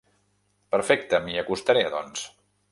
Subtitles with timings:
[0.75, 2.27] Perfecte, m'hi acostaré doncs.